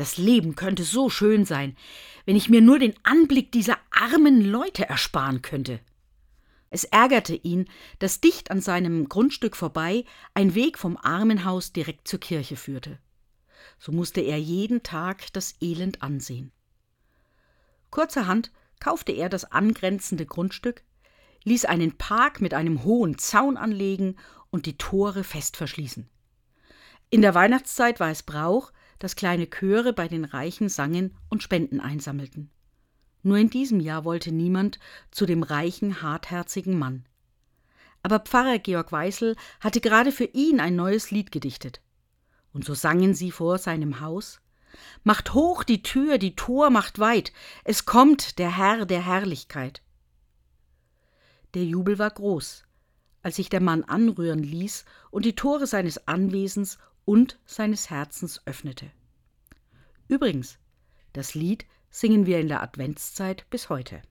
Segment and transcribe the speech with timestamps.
[0.00, 1.76] Das Leben könnte so schön sein,
[2.24, 5.78] wenn ich mir nur den Anblick dieser armen Leute ersparen könnte.
[6.70, 12.18] Es ärgerte ihn, dass dicht an seinem Grundstück vorbei ein Weg vom Armenhaus direkt zur
[12.18, 12.98] Kirche führte.
[13.78, 16.50] So musste er jeden Tag das Elend ansehen.
[17.90, 20.82] Kurzerhand kaufte er das angrenzende Grundstück,
[21.44, 24.16] ließ einen Park mit einem hohen Zaun anlegen
[24.48, 26.08] und die Tore fest verschließen.
[27.10, 31.80] In der Weihnachtszeit war es Brauch, dass kleine Chöre bei den Reichen sangen und Spenden
[31.80, 32.50] einsammelten.
[33.22, 34.78] Nur in diesem Jahr wollte niemand
[35.10, 37.04] zu dem reichen, hartherzigen Mann.
[38.02, 41.80] Aber Pfarrer Georg Weißel hatte gerade für ihn ein neues Lied gedichtet.
[42.52, 44.40] Und so sangen sie vor seinem Haus
[45.02, 47.32] Macht hoch die Tür, die Tor macht weit,
[47.64, 49.82] es kommt der Herr der Herrlichkeit.
[51.54, 52.64] Der Jubel war groß,
[53.22, 56.78] als sich der Mann anrühren ließ und die Tore seines Anwesens
[57.10, 58.88] und seines Herzens öffnete.
[60.06, 60.60] Übrigens,
[61.12, 64.00] das Lied singen wir in der Adventszeit bis heute.